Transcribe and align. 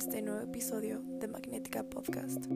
este 0.00 0.22
nuevo 0.22 0.40
episodio 0.40 1.02
de 1.02 1.28
Magnética 1.28 1.82
Podcast. 1.82 2.46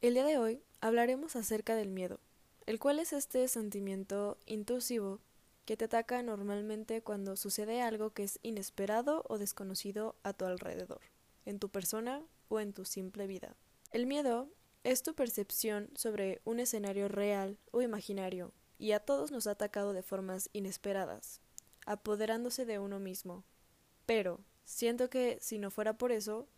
El 0.00 0.14
día 0.14 0.24
de 0.24 0.38
hoy 0.38 0.62
hablaremos 0.80 1.34
acerca 1.34 1.74
del 1.74 1.90
miedo, 1.90 2.20
el 2.66 2.78
cual 2.78 3.00
es 3.00 3.12
este 3.12 3.48
sentimiento 3.48 4.38
intrusivo 4.46 5.18
que 5.64 5.76
te 5.76 5.86
ataca 5.86 6.22
normalmente 6.22 7.02
cuando 7.02 7.34
sucede 7.34 7.82
algo 7.82 8.10
que 8.10 8.22
es 8.22 8.38
inesperado 8.42 9.24
o 9.28 9.38
desconocido 9.38 10.14
a 10.22 10.34
tu 10.34 10.44
alrededor, 10.44 11.00
en 11.44 11.58
tu 11.58 11.68
persona 11.68 12.22
o 12.46 12.60
en 12.60 12.72
tu 12.72 12.84
simple 12.84 13.26
vida. 13.26 13.56
El 13.90 14.06
miedo 14.06 14.48
es 14.84 15.02
tu 15.02 15.16
percepción 15.16 15.90
sobre 15.96 16.40
un 16.44 16.60
escenario 16.60 17.08
real 17.08 17.58
o 17.72 17.82
imaginario 17.82 18.52
y 18.78 18.92
a 18.92 19.00
todos 19.00 19.32
nos 19.32 19.48
ha 19.48 19.52
atacado 19.52 19.92
de 19.94 20.04
formas 20.04 20.48
inesperadas, 20.52 21.40
apoderándose 21.86 22.64
de 22.66 22.78
uno 22.78 23.00
mismo. 23.00 23.42
Pero 24.06 24.40
siento 24.64 25.10
que 25.10 25.38
si 25.40 25.58
no 25.58 25.70
fuera 25.70 25.98
por 25.98 26.12
eso, 26.12 26.48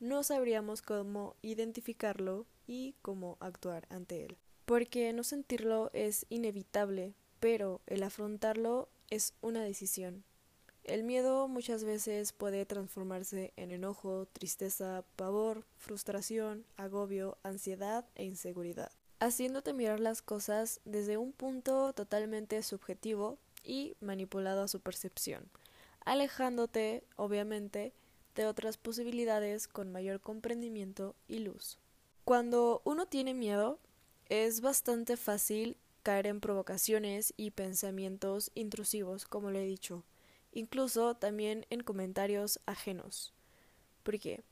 no 0.00 0.22
sabríamos 0.22 0.82
cómo 0.82 1.36
identificarlo 1.42 2.46
y 2.66 2.94
cómo 3.02 3.36
actuar 3.40 3.86
ante 3.90 4.24
él. 4.24 4.36
Porque 4.64 5.12
no 5.12 5.24
sentirlo 5.24 5.90
es 5.92 6.26
inevitable, 6.28 7.14
pero 7.40 7.80
el 7.86 8.02
afrontarlo 8.02 8.88
es 9.10 9.34
una 9.40 9.62
decisión. 9.62 10.24
El 10.84 11.02
miedo 11.02 11.48
muchas 11.48 11.82
veces 11.82 12.32
puede 12.32 12.64
transformarse 12.64 13.52
en 13.56 13.72
enojo, 13.72 14.26
tristeza, 14.32 15.04
pavor, 15.16 15.64
frustración, 15.78 16.64
agobio, 16.76 17.38
ansiedad 17.42 18.04
e 18.14 18.24
inseguridad, 18.24 18.92
haciéndote 19.18 19.72
mirar 19.72 19.98
las 19.98 20.22
cosas 20.22 20.80
desde 20.84 21.16
un 21.16 21.32
punto 21.32 21.92
totalmente 21.92 22.62
subjetivo 22.62 23.38
y 23.64 23.96
manipulado 24.00 24.62
a 24.62 24.68
su 24.68 24.80
percepción, 24.80 25.50
alejándote, 26.06 27.04
obviamente, 27.16 27.92
de 28.34 28.46
otras 28.46 28.78
posibilidades 28.78 29.68
con 29.68 29.92
mayor 29.92 30.20
comprendimiento 30.20 31.14
y 31.28 31.40
luz. 31.40 31.78
Cuando 32.24 32.80
uno 32.84 33.06
tiene 33.06 33.34
miedo, 33.34 33.78
es 34.28 34.60
bastante 34.60 35.16
fácil 35.16 35.76
caer 36.02 36.28
en 36.28 36.40
provocaciones 36.40 37.34
y 37.36 37.50
pensamientos 37.50 38.50
intrusivos, 38.54 39.26
como 39.26 39.50
le 39.50 39.64
he 39.64 39.66
dicho, 39.66 40.04
incluso 40.52 41.16
también 41.16 41.66
en 41.70 41.82
comentarios 41.82 42.60
ajenos. 42.66 43.34
Porque 44.04 44.42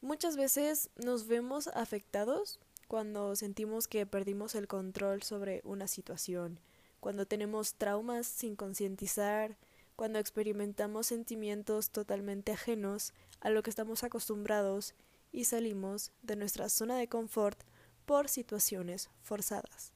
muchas 0.00 0.36
veces 0.36 0.90
nos 0.96 1.28
vemos 1.28 1.68
afectados 1.68 2.58
cuando 2.88 3.36
sentimos 3.36 3.86
que 3.86 4.06
perdimos 4.06 4.56
el 4.56 4.66
control 4.66 5.22
sobre 5.22 5.60
una 5.64 5.86
situación, 5.86 6.58
cuando 6.98 7.26
tenemos 7.26 7.74
traumas 7.74 8.26
sin 8.26 8.56
concientizar, 8.56 9.56
cuando 9.98 10.20
experimentamos 10.20 11.08
sentimientos 11.08 11.90
totalmente 11.90 12.52
ajenos 12.52 13.12
a 13.40 13.50
lo 13.50 13.64
que 13.64 13.70
estamos 13.70 14.04
acostumbrados 14.04 14.94
y 15.32 15.42
salimos 15.42 16.12
de 16.22 16.36
nuestra 16.36 16.68
zona 16.68 16.96
de 16.96 17.08
confort 17.08 17.60
por 18.06 18.28
situaciones 18.28 19.10
forzadas. 19.22 19.92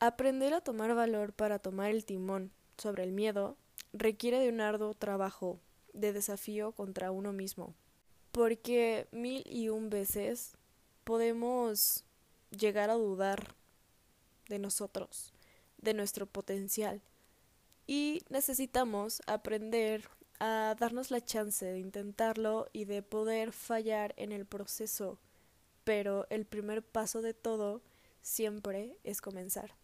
Aprender 0.00 0.54
a 0.54 0.62
tomar 0.62 0.94
valor 0.94 1.34
para 1.34 1.58
tomar 1.58 1.90
el 1.90 2.06
timón 2.06 2.52
sobre 2.78 3.02
el 3.02 3.12
miedo 3.12 3.58
requiere 3.92 4.38
de 4.38 4.48
un 4.48 4.62
arduo 4.62 4.94
trabajo 4.94 5.60
de 5.92 6.14
desafío 6.14 6.72
contra 6.72 7.10
uno 7.10 7.34
mismo, 7.34 7.74
porque 8.32 9.08
mil 9.12 9.44
y 9.44 9.68
un 9.68 9.90
veces 9.90 10.56
podemos 11.04 12.06
llegar 12.48 12.88
a 12.88 12.94
dudar 12.94 13.54
de 14.48 14.58
nosotros, 14.58 15.34
de 15.76 15.92
nuestro 15.92 16.24
potencial, 16.24 17.02
y 17.86 18.22
necesitamos 18.28 19.22
aprender 19.26 20.08
a 20.40 20.74
darnos 20.78 21.10
la 21.10 21.20
chance 21.20 21.64
de 21.64 21.78
intentarlo 21.78 22.68
y 22.72 22.84
de 22.84 23.02
poder 23.02 23.52
fallar 23.52 24.14
en 24.16 24.32
el 24.32 24.46
proceso, 24.46 25.18
pero 25.84 26.26
el 26.30 26.46
primer 26.46 26.82
paso 26.82 27.22
de 27.22 27.34
todo 27.34 27.82
siempre 28.22 28.98
es 29.04 29.20
comenzar. 29.20 29.76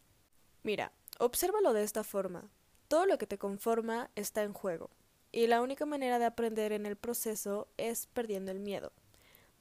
Mira, 0.62 0.92
obsérvalo 1.18 1.72
de 1.72 1.82
esta 1.82 2.04
forma. 2.04 2.50
Todo 2.88 3.06
lo 3.06 3.18
que 3.18 3.26
te 3.26 3.38
conforma 3.38 4.10
está 4.16 4.42
en 4.42 4.52
juego, 4.52 4.90
y 5.32 5.46
la 5.46 5.62
única 5.62 5.86
manera 5.86 6.18
de 6.18 6.24
aprender 6.24 6.72
en 6.72 6.86
el 6.86 6.96
proceso 6.96 7.68
es 7.76 8.06
perdiendo 8.08 8.50
el 8.50 8.58
miedo, 8.58 8.92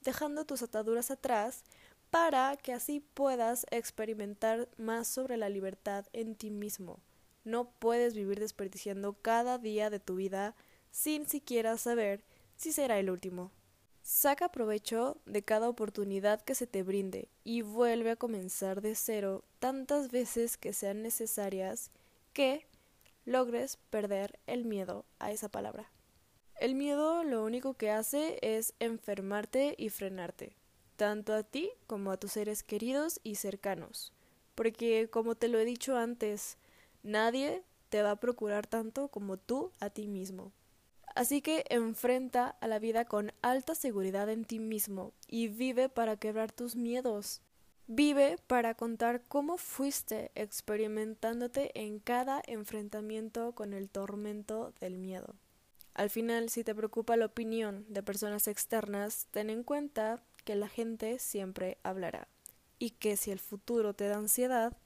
dejando 0.02 0.46
tus 0.46 0.63
ataduras 0.63 1.12
atrás 1.12 1.63
para 2.09 2.58
que 2.58 2.74
así 2.74 3.02
puedas 3.02 3.68
experimentar 3.69 4.68
más 4.78 5.08
sobre 5.08 5.38
la 5.38 5.50
libertad 5.50 6.08
en 6.12 6.36
ti 6.36 6.50
mismo. 6.50 7.00
No 7.44 7.72
puedes 7.72 8.13
vivir 8.16 8.39
desperdiciando 8.39 9.13
cada 9.13 9.57
día 9.57 9.89
de 9.89 10.00
tu 10.00 10.16
vida 10.16 10.55
sin 10.91 11.27
siquiera 11.27 11.77
saber 11.77 12.23
si 12.55 12.72
será 12.72 13.00
el 13.00 13.09
último. 13.09 13.51
Saca 14.01 14.50
provecho 14.50 15.17
de 15.25 15.44
cada 15.44 15.69
oportunidad 15.69 16.41
que 16.41 16.55
se 16.55 16.67
te 16.67 16.83
brinde 16.83 17.29
y 17.44 17.61
vuelve 17.61 18.11
a 18.11 18.16
comenzar 18.16 18.81
de 18.81 18.95
cero 18.95 19.44
tantas 19.59 20.09
veces 20.09 20.57
que 20.57 20.73
sean 20.73 21.01
necesarias 21.01 21.91
que 22.33 22.66
logres 23.25 23.77
perder 23.89 24.39
el 24.47 24.66
miedo 24.66 25.06
a 25.19 25.31
esa 25.31 25.50
palabra. 25.50 25.91
El 26.59 26.75
miedo 26.75 27.23
lo 27.23 27.44
único 27.45 27.75
que 27.75 27.89
hace 27.89 28.38
es 28.41 28.73
enfermarte 28.79 29.75
y 29.77 29.89
frenarte, 29.89 30.56
tanto 30.97 31.33
a 31.33 31.44
ti 31.44 31.71
como 31.88 32.11
a 32.11 32.17
tus 32.17 32.33
seres 32.33 32.63
queridos 32.63 33.21
y 33.23 33.35
cercanos, 33.35 34.11
porque 34.56 35.09
como 35.09 35.35
te 35.35 35.47
lo 35.47 35.57
he 35.57 35.66
dicho 35.66 35.95
antes, 35.95 36.57
nadie 37.04 37.64
te 37.90 38.02
va 38.02 38.12
a 38.12 38.20
procurar 38.20 38.68
tanto 38.68 39.10
como 39.10 39.38
tú 39.38 39.72
a 39.80 39.90
ti 39.90 40.08
mismo. 40.08 40.52
Así 41.16 41.42
que 41.42 41.66
enfrenta 41.70 42.56
a 42.62 42.68
la 42.68 42.80
vida 42.80 43.06
con 43.06 43.34
alta 43.42 43.76
seguridad 43.76 44.30
en 44.30 44.46
ti 44.46 44.60
mismo 44.60 45.12
y 45.28 45.48
vive 45.48 45.90
para 45.90 46.18
quebrar 46.18 46.52
tus 46.52 46.76
miedos. 46.76 47.42
Vive 47.88 48.38
para 48.46 48.76
contar 48.76 49.24
cómo 49.28 49.58
fuiste 49.58 50.32
experimentándote 50.36 51.72
en 51.74 52.00
cada 52.00 52.42
enfrentamiento 52.46 53.54
con 53.54 53.74
el 53.74 53.90
tormento 53.90 54.74
del 54.80 55.00
miedo. 55.00 55.36
Al 55.96 56.12
final, 56.12 56.50
si 56.50 56.64
te 56.64 56.76
preocupa 56.76 57.18
la 57.18 57.26
opinión 57.26 57.86
de 57.90 58.04
personas 58.04 58.48
externas, 58.48 59.28
ten 59.31 59.50
en 59.50 59.64
cuenta 59.64 60.22
que 60.46 60.56
la 60.56 60.70
gente 60.70 61.20
siempre 61.20 61.80
hablará 61.84 62.28
y 62.78 62.92
que 62.92 63.18
si 63.18 63.31
el 63.31 63.40
futuro 63.40 63.94
te 63.94 64.08
da 64.08 64.18
ansiedad, 64.18 64.78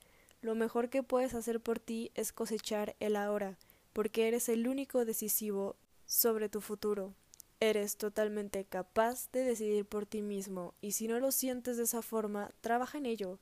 lo 0.44 0.56
mejor 0.56 0.90
que 0.90 1.04
puedes 1.04 1.34
hacer 1.34 1.62
por 1.62 1.80
ti 1.80 2.12
es 2.16 2.34
cosechar 2.34 2.96
el 3.00 3.16
ahora, 3.16 3.58
porque 3.94 4.28
eres 4.28 4.50
el 4.50 4.68
único 4.68 5.06
decisivo 5.06 5.78
sobre 6.06 6.50
tu 6.50 6.60
futuro. 6.60 7.14
Eres 7.62 7.96
totalmente 7.96 8.66
capaz 8.66 9.32
de 9.32 9.46
decidir 9.46 9.86
por 9.86 10.06
ti 10.06 10.22
mismo 10.22 10.74
y 10.82 10.92
si 10.92 11.08
no 11.08 11.20
lo 11.20 11.32
sientes 11.32 11.78
de 11.78 11.84
esa 11.84 12.02
forma, 12.02 12.52
trabaja 12.60 12.98
en 12.98 13.06
ello. 13.06 13.40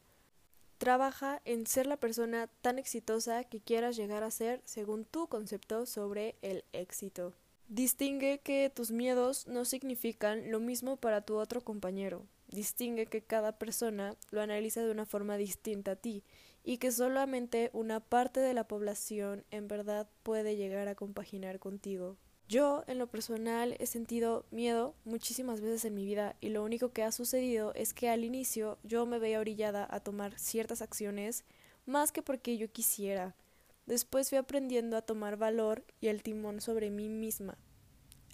Trabaja 0.78 1.42
en 1.44 1.66
ser 1.66 1.88
la 1.88 1.98
persona 1.98 2.48
tan 2.62 2.78
exitosa 2.78 3.44
que 3.46 3.62
quieras 3.62 3.96
llegar 3.96 4.24
a 4.24 4.30
ser 4.30 4.62
según 4.64 5.06
tu 5.06 5.28
concepto 5.28 5.88
sobre 5.88 6.36
el 6.44 6.64
éxito. 6.72 7.34
Distingue 7.68 8.42
que 8.44 8.70
tus 8.70 8.92
miedos 8.92 9.48
no 9.48 9.66
significan 9.66 10.52
lo 10.52 10.60
mismo 10.60 10.98
para 10.98 11.22
tu 11.22 11.38
otro 11.38 11.62
compañero. 11.62 12.28
Distingue 12.52 13.06
que 13.06 13.22
cada 13.22 13.58
persona 13.58 14.16
lo 14.30 14.42
analiza 14.42 14.84
de 14.84 14.92
una 14.92 15.06
forma 15.06 15.38
distinta 15.38 15.92
a 15.92 15.96
ti 15.96 16.24
y 16.64 16.78
que 16.78 16.92
solamente 16.92 17.70
una 17.74 18.00
parte 18.00 18.40
de 18.40 18.54
la 18.54 18.68
población 18.68 19.46
en 19.52 19.68
verdad 19.68 20.10
puede 20.24 20.56
llegar 20.56 20.88
a 20.88 20.96
compaginar 20.96 21.60
contigo. 21.60 22.18
Yo, 22.48 22.84
en 22.88 22.98
lo 22.98 23.08
personal, 23.08 23.78
he 23.80 23.86
sentido 23.86 24.46
miedo 24.52 24.94
muchísimas 25.06 25.62
veces 25.62 25.86
en 25.86 25.96
mi 25.96 26.06
vida 26.06 26.36
y 26.42 26.50
lo 26.50 26.64
único 26.66 26.92
que 26.92 27.04
ha 27.04 27.14
sucedido 27.14 27.74
es 27.76 27.94
que 27.94 28.10
al 28.10 28.26
inicio 28.26 28.78
yo 28.84 29.06
me 29.06 29.20
veía 29.20 29.40
orillada 29.40 29.88
a 29.90 30.02
tomar 30.02 30.38
ciertas 30.38 30.82
acciones 30.82 31.46
más 31.86 32.12
que 32.12 32.22
porque 32.22 32.58
yo 32.58 32.70
quisiera. 32.70 33.38
Después 33.86 34.28
fui 34.28 34.38
aprendiendo 34.38 34.98
a 34.98 35.02
tomar 35.02 35.38
valor 35.38 35.86
y 36.02 36.08
el 36.08 36.24
timón 36.24 36.60
sobre 36.60 36.90
mí 36.90 37.08
misma. 37.08 37.58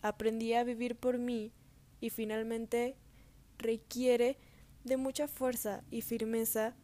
Aprendí 0.02 0.54
a 0.54 0.64
vivir 0.64 0.96
por 0.96 1.20
mí 1.20 1.54
y 2.02 2.10
finalmente 2.10 2.96
requiere 3.58 4.38
de 4.84 4.98
mucha 4.98 5.28
fuerza 5.28 5.84
y 5.92 6.02
firmeza 6.02 6.76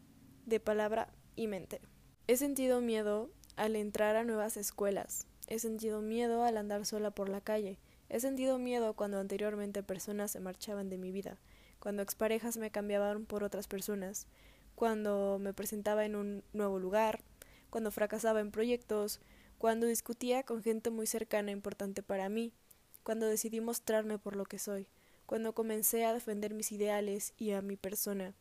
de 0.46 0.60
palabra 0.60 1.12
y 1.36 1.46
mente. 1.46 1.80
He 2.26 2.36
sentido 2.36 2.80
miedo 2.80 3.30
al 3.56 3.76
entrar 3.76 4.16
a 4.16 4.24
nuevas 4.24 4.56
escuelas, 4.56 5.26
He 5.46 5.58
sentido 5.58 6.00
miedo 6.00 6.42
al 6.44 6.56
andar 6.56 6.86
sola 6.86 7.10
por 7.10 7.28
la 7.28 7.40
calle. 7.40 7.78
He 8.08 8.20
sentido 8.20 8.58
miedo 8.58 8.94
cuando 8.94 9.18
anteriormente 9.18 9.82
personas 9.82 10.30
se 10.30 10.40
marchaban 10.40 10.88
de 10.88 10.98
mi 10.98 11.12
vida, 11.12 11.38
cuando 11.80 12.02
exparejas 12.02 12.56
me 12.56 12.70
cambiaban 12.70 13.26
por 13.26 13.44
otras 13.44 13.66
personas, 13.66 14.26
cuando 14.74 15.38
me 15.40 15.52
presentaba 15.52 16.04
en 16.04 16.16
un 16.16 16.44
nuevo 16.52 16.78
lugar, 16.78 17.20
cuando 17.70 17.90
fracasaba 17.90 18.40
en 18.40 18.50
proyectos, 18.50 19.20
cuando 19.58 19.86
discutía 19.86 20.44
con 20.44 20.62
gente 20.62 20.90
muy 20.90 21.06
cercana 21.06 21.50
e 21.50 21.54
importante 21.54 22.02
para 22.02 22.28
mí, 22.28 22.52
cuando 23.02 23.26
decidí 23.26 23.60
mostrarme 23.60 24.18
por 24.18 24.36
lo 24.36 24.44
que 24.44 24.58
soy, 24.58 24.86
cuando 25.34 25.52
comencé 25.52 26.04
a 26.04 26.12
defender 26.12 26.54
mis 26.54 26.70
ideales 26.70 27.32
y 27.36 27.50
a 27.50 27.60
mi 27.60 27.76
persona, 27.76 28.34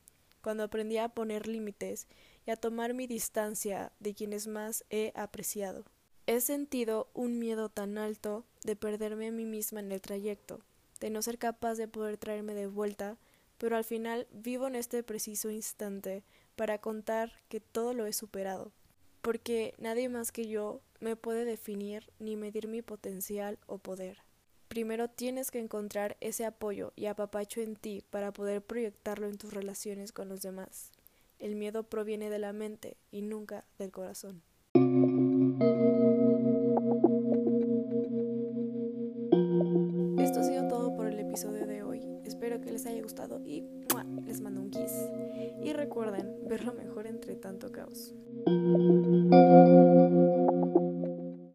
cuando 0.44 0.62
aprendí 0.62 1.00
a 1.00 1.10
poner 1.10 1.48
límites 1.48 2.06
y 2.46 2.52
a 2.52 2.56
tomar 2.56 2.94
mi 2.94 3.08
distancia 3.08 3.92
de 4.00 4.14
quienes 4.14 4.46
más 4.46 4.86
he 4.92 5.12
apreciado. 5.16 5.86
He 6.28 6.40
sentido 6.40 7.10
un 7.16 7.40
miedo 7.40 7.70
tan 7.70 7.98
alto 7.98 8.46
de 8.64 8.76
perderme 8.76 9.30
a 9.30 9.32
mí 9.32 9.44
misma 9.44 9.80
en 9.80 9.92
el 9.92 10.02
trayecto, 10.02 10.60
de 11.00 11.10
no 11.10 11.24
ser 11.24 11.40
capaz 11.40 11.78
de 11.78 11.88
poder 11.88 12.20
traerme 12.20 12.54
de 12.54 12.68
vuelta, 12.68 13.18
pero 13.58 13.76
al 13.76 13.86
final 13.86 14.28
vivo 14.32 14.68
en 14.68 14.76
este 14.76 15.02
preciso 15.02 15.50
instante 15.50 16.24
para 16.56 16.78
contar 16.78 17.32
que 17.50 17.60
todo 17.60 17.96
lo 17.96 18.06
he 18.06 18.14
superado, 18.14 18.72
porque 19.24 19.74
nadie 19.80 20.10
más 20.10 20.32
que 20.32 20.48
yo 20.48 20.80
me 21.00 21.16
puede 21.16 21.44
definir 21.44 22.12
ni 22.20 22.36
medir 22.36 22.68
mi 22.68 22.84
potencial 22.84 23.58
o 23.66 23.80
poder. 23.80 24.20
Primero 24.74 25.08
tienes 25.08 25.52
que 25.52 25.60
encontrar 25.60 26.18
ese 26.20 26.46
apoyo 26.46 26.94
y 26.96 27.06
apapacho 27.06 27.62
en 27.62 27.76
ti 27.76 28.04
para 28.10 28.34
poder 28.34 28.64
proyectarlo 28.64 29.28
en 29.28 29.38
tus 29.38 29.54
relaciones 29.54 30.12
con 30.12 30.30
los 30.30 30.42
demás. 30.42 30.90
El 31.38 31.56
miedo 31.56 31.84
proviene 31.84 32.32
de 32.32 32.40
la 32.40 32.54
mente 32.54 32.98
y 33.12 33.22
nunca 33.22 33.66
del 33.78 33.92
corazón. 33.92 34.42
Esto 40.18 40.40
ha 40.40 40.44
sido 40.44 40.68
todo 40.68 40.96
por 40.96 41.06
el 41.06 41.20
episodio 41.20 41.68
de 41.68 41.84
hoy. 41.84 42.02
Espero 42.26 42.60
que 42.60 42.72
les 42.72 42.88
haya 42.88 43.04
gustado 43.04 43.44
y 43.46 43.64
les 44.26 44.42
mando 44.42 44.60
un 44.60 44.72
kiss. 44.72 44.92
Y 45.64 45.72
recuerden 45.74 46.48
ver 46.48 46.66
lo 46.66 46.74
mejor 46.74 47.06
entre 47.06 47.36
tanto 47.36 47.72
caos. 47.72 48.16